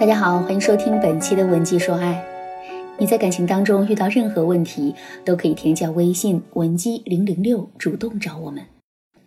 [0.00, 2.24] 大家好，欢迎收听本期的文姬说爱。
[2.96, 4.94] 你在感情当中遇到任何问题，
[5.26, 8.64] 都可以添加微信文姬零零六，主动找我们。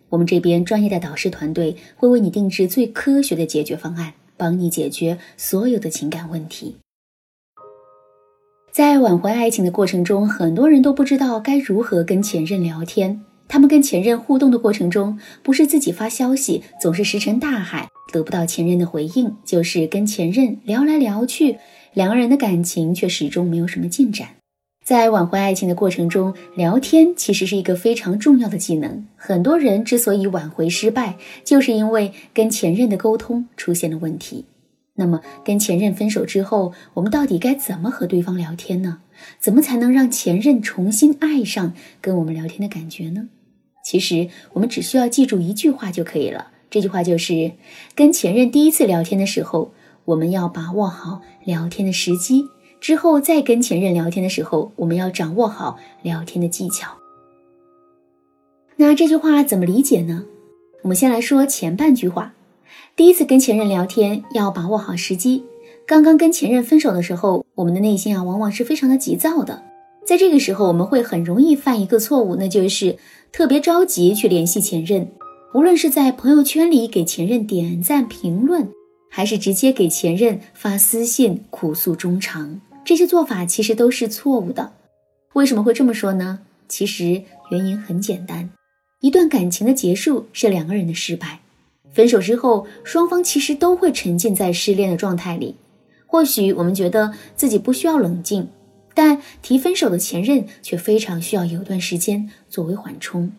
[0.08, 6.78] 我们这边专业的导师团队会为你定制最科学的解决方案，帮你解决所有的情感问题。
[8.72, 13.20] 在挽回爱情的过程中，很多人都不知道该如何跟前任聊天。
[13.48, 21.58] 他们跟前任互动的过程中，不是自己发消息，总是石沉大海，得不到前任的回应；就是跟前任聊来聊去，
[21.92, 24.28] 两个人的感情却始终没有什么进展。
[24.84, 29.06] 在挽回爱情的过程中，聊天其实是一个非常重要的技能。
[29.16, 34.44] 很多人之所以挽回失败，就是因为跟前任的沟通出现了问题。
[34.96, 39.00] 那么，跟前任分手之后，我们到底该怎么和对方聊天呢？
[39.40, 43.28] 怎么才能让前任重新爱上跟我们聊天的感觉呢？
[43.84, 46.52] 其实我们只需要记住一句话就可以了。
[46.70, 47.52] 这句话就是：
[47.94, 49.72] 跟前任第一次聊天的时候，
[50.06, 52.44] 我们要把握好聊天的时机；
[52.80, 56.96] 之后再跟前任聊天的时候，我们要掌握好聊天的技巧。
[58.76, 60.24] 那这句话怎么理解呢？
[60.82, 62.34] 我们先来说前半句话：
[62.96, 65.44] 第一次跟前任聊天要把握好时机。
[65.86, 69.62] 刚刚跟前任分手的时候，我们的内心啊，往往是非常的急躁的。
[70.06, 72.96] 在这个时候，我们会很容易犯一个错误，那就是。
[73.36, 75.08] 特别着急去联系前任，
[75.54, 78.68] 无论是在朋友圈里给前任点赞评论，
[79.10, 84.74] 还是直接给前任发私信苦诉衷肠，这些做法其实都是错误的。
[85.32, 86.38] 为什么会这么说呢？
[86.68, 88.48] 其实原因很简单，
[89.00, 91.40] 一段感情的结束是两个人的失败，
[91.94, 95.56] 分手之后，双方其实都会沉浸在失恋的状态里。
[96.06, 98.48] 或许我们觉得自己不需要冷静。
[98.96, 103.32] 但提分手的前任却非常需要有段时间作为缓冲，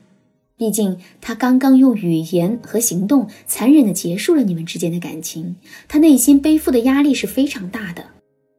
[0.57, 5.55] 毕竟他刚刚用语言和行动残忍的结束了你们之间的感情，
[5.87, 8.03] 他内心背负的压力是非常大的。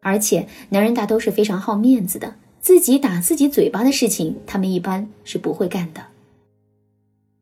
[0.01, 6.01] 而且男人大都是非常好面子的，自己打自己嘴巴的事情，他们一般是不会干的。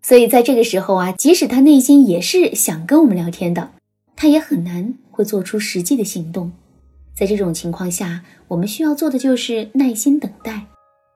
[0.07, 3.71] 所以在这个时候啊，即使他内心也是想跟我们聊天的，
[4.15, 6.53] 他也很难会做出实际的行动。
[7.15, 10.67] 在这种情况下，我们需要做的就是耐心等待，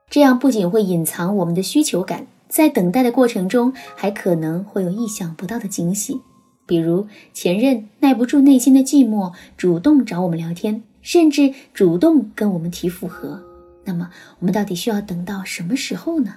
[0.09, 6.22] 这样不仅会隐藏我们的需求感，在等待的过程中还可能会有意想不到的惊喜，
[6.66, 13.43] 比如前任耐不住内心的寂寞，主动找我们聊天，甚至主动跟我们提复合。
[13.84, 16.37] 那么，我们到底需要等到什么时候呢？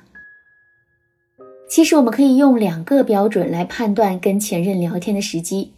[1.72, 5.72] 其实，我们可以用两个标准来判断跟前任聊天的时机。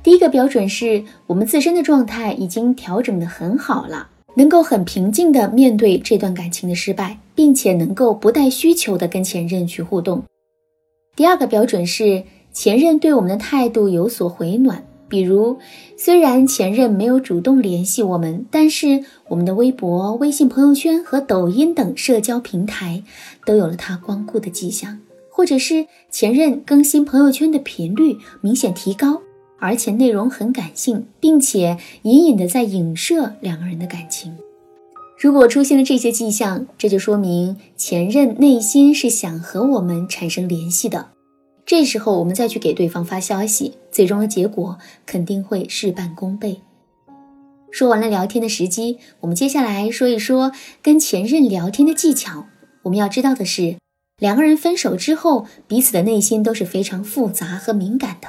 [0.00, 10.22] 第一个标准是我们自身的状态已经调整的很好了，能够很平静的面对这段感情的失败，并且能够不带需求的跟前任去互动。
[11.16, 15.58] 第二个标准是前任对我们的态度有所回暖，比如
[15.96, 23.02] 虽然前任没有主动联系我们，但是我们的微博、微信朋友圈和抖音等社交平台
[23.44, 25.00] 都有了他光顾的迹象，
[25.42, 29.20] 或者是前任更新朋友圈的频率明显提高。
[29.58, 34.36] 而且内容很感性，并且隐隐的在影射两个人的感情。
[35.18, 41.08] 如果出现了这些迹象，这就说明前任内心是想和我们产生联系的。
[41.66, 46.60] 这时候我们再去给对方发消息，最终的结果肯定会事半功倍。
[47.72, 52.46] 说完了聊天的时机，我们接下来说一说跟前任聊天的技巧。
[52.84, 53.76] 我们要知道的是，
[54.22, 58.28] 两个人分手之后，彼此的内心都是非常复杂和敏感的。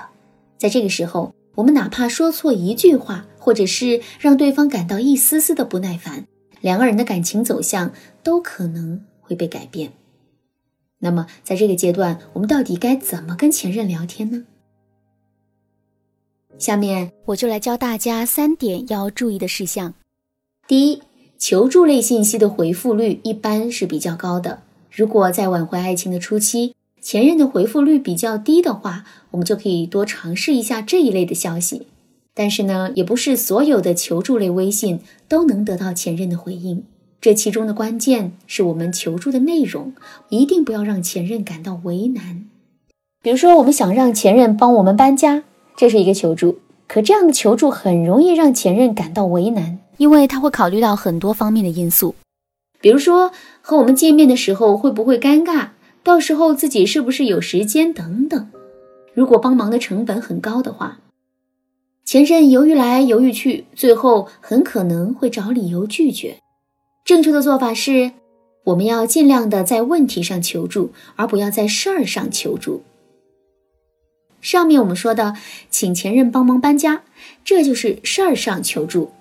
[0.57, 6.25] 在这个时候，我们哪怕说错一句话，或者是让对方感到一丝丝的不耐烦，
[6.61, 7.93] 两个人的感情走向
[8.23, 9.93] 都可能会被改变。
[10.97, 14.45] 那么，在这个阶段，我们到底该怎么跟前任聊天呢？
[16.57, 19.93] 下面我就来教大家三点要注意的事项。
[20.67, 21.03] 第一，
[21.37, 24.63] 求助类信息的回复率一般是比较高的。
[24.95, 31.87] 如果在挽回爱情的初期，前任的回复率比较低的话，我们就可以多尝试一下这一类的消息。
[32.35, 36.83] 但是呢，也不是所有的求助类微信都能得到前任的回应。
[37.19, 39.93] 这其中的关键是我们求助的内容，
[40.29, 42.45] 一定不要让前任感到为难。
[43.23, 45.43] 比如说，我们想让前任帮我们搬家，
[45.75, 46.59] 这是一个求助。
[46.87, 52.13] 可这样的求助很容易让前任感到为难，因为他会考虑到很多方面的因素，
[52.83, 53.31] 比如说
[53.61, 55.69] 和我们见面的时候会不会尴尬。
[56.03, 58.49] 到时候自己是不是有时间等等？
[59.13, 60.99] 如果帮忙的成本很高的话，
[62.03, 66.39] 前任犹豫来犹豫去，最后很可能会找理由拒绝。
[67.05, 68.11] 正确的做法是，
[68.65, 72.83] 我们要尽量的在问题上求助，而不要在事儿上求助。
[74.41, 75.35] 上面我们说的，
[75.69, 77.03] 请前任帮忙搬家，
[77.45, 79.11] 这就是事儿上求助，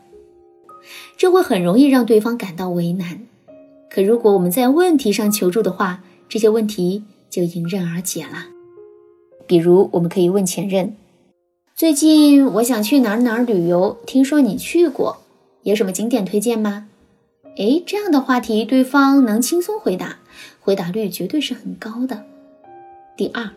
[1.16, 3.20] 这会很容易让对方感到为难。
[3.94, 8.46] 可如果我们在问题上求助的话，这些问题就迎刃而解了。
[9.46, 10.96] 比如，我们可以问前任
[11.76, 15.18] ：“最近我想去哪儿哪儿旅游，听说你去过，
[15.64, 16.88] 有什么景点推荐吗？”
[17.58, 20.20] 哎，这样的话题，对方能轻松回答，
[20.60, 22.24] 回答率绝对是很高的。
[23.14, 23.50] 第二。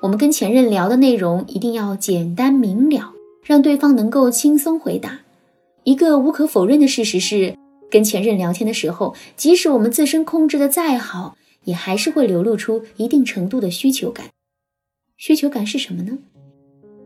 [0.00, 5.18] 我们跟前任聊的内容一定要简单明了，让对方能够轻松回答。
[5.82, 7.54] 一个无可否认的事实是，
[7.94, 14.30] 跟前任聊天的时候，即使我们自身控制的再好，也还是会流露出一定程度的需求感。
[15.16, 16.18] 需求感是什么呢？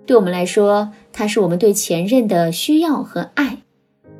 [0.06, 3.58] 对我们来说，它是我们对前任的需要和爱。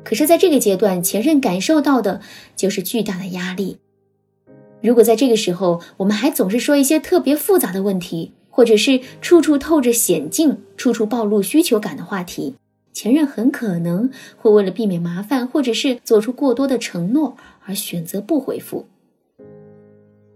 [0.03, 2.21] 可是，在这个阶段，前任感受到的
[2.55, 3.79] 就是巨大的压力。
[4.83, 12.53] 如果在这个时候，我们还总是说一些特别复杂的问题，或者是处处透着险境、处处暴露需求感的话题，
[12.99, 18.87] 前任很可能会为了避免麻烦，或者是做出过多的承诺而选择不回复。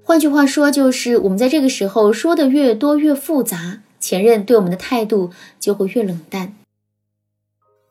[0.02, 6.56] 换句话说，就是我们在这个时候说的越多越复杂，前任对我们的态度就会越冷淡。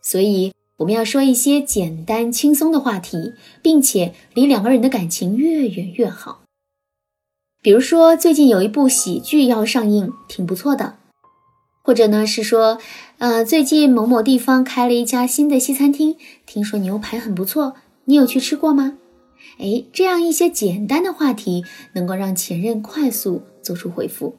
[0.00, 6.44] 所以，我们要说一些简单轻松的话题，并且离两个人的感情越远越好。
[7.60, 10.96] 比如说，最近有一部喜剧要上映，挺不错的。
[11.82, 12.78] 或者呢，是说，
[13.18, 17.74] 呃，最近某某地方开了一家新的西餐厅，听说牛排很不错，
[18.04, 18.98] 你有去吃过吗？
[19.58, 21.64] 哎，这样一些简单的话题，
[21.94, 24.36] 能够让前任快速做出回复。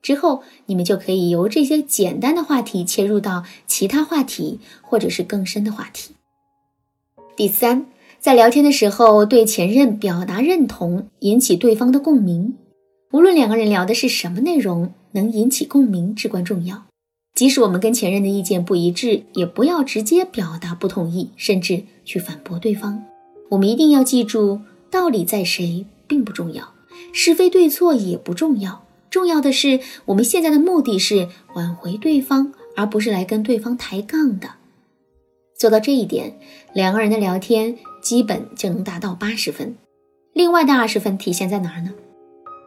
[0.00, 6.14] 之后，你们就可以由这些简单的话题切入到其他话题，或者是更深的话题。
[7.34, 7.86] 第三，
[8.20, 12.54] 在聊天的时候，对前任表达认同，引起对方的共鸣。
[13.10, 16.84] 无论两个人聊的是什么内容，能引起共鸣至关重要。
[17.34, 23.02] 即使我们跟前任的意见不一致，也不要直接表达不同意，甚至去反驳对方。
[23.50, 26.74] 我们一定要记住，道理在谁并不重要，
[27.12, 28.84] 是非对错也不重要。
[29.10, 34.48] 重要的是，我们现在的目的是挽回对方，而不是来跟对方抬杠的。
[35.56, 36.38] 做到这一点，
[36.72, 39.76] 两个人的聊天基本就能达到八十分。
[40.32, 41.92] 另外的二十分体现在哪儿呢？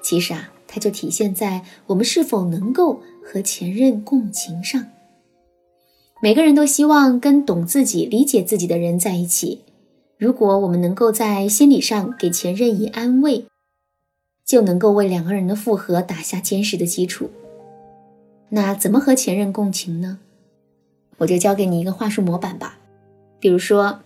[0.02, 4.86] 其实啊，它就体现在我们是否能够和前任共情上。
[6.22, 9.62] 每个人都希望跟懂自己、理解自己的人在一起。
[10.18, 13.46] 如果我们能够在心理上给前任以安慰，
[14.44, 17.30] 就能够为两个人的复合打下坚实的基础。
[18.50, 20.18] 那怎么和前任共情呢？
[21.18, 22.80] 我就教给你一个话术模板吧。
[23.40, 24.00] 比如说，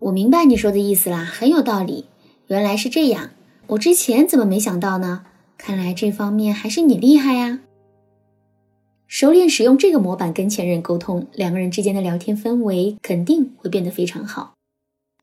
[0.00, 2.06] 我明白你说的意思啦，很有道理。
[2.48, 3.30] 原来是这样。
[3.68, 5.26] 我之前怎么没想到呢？
[5.58, 7.60] 看来这方面还是你厉害呀！
[9.08, 14.54] 熟练使用这个模板跟前任沟通，两个人之间的聊天氛围肯定会变得非常好。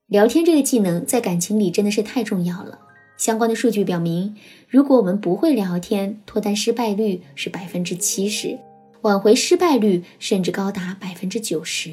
[0.07, 2.79] 聊天这个技能在感情里真的是太重要了。
[3.17, 4.35] 相关的数据表明，
[4.67, 8.57] 如果我们不会聊天，脱单失败率是百分之七十，
[9.01, 11.91] 挽回失败率甚至高达百分之九十。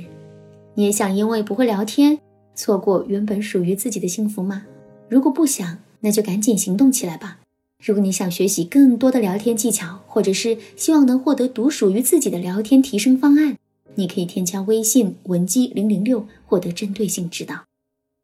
[0.75, 2.19] 你也想因为不会聊天，
[2.55, 4.65] 错过原本属于自己的幸福吗？
[5.09, 7.39] 如果不想，那就赶紧行动起来吧！
[7.81, 13.56] 如果你想学习更多的聊天技巧，或者是希望能获得独属于自己的聊天提升方案，
[13.94, 17.65] 你可以添加微信文姬零零六，获得针对性指导。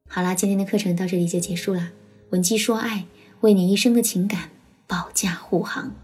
[0.09, 1.93] 好啦，今天的课程到这里就结束啦。
[2.31, 3.07] 文姬说爱，
[3.41, 4.51] 为你一生的情感
[4.87, 5.95] 保驾护航。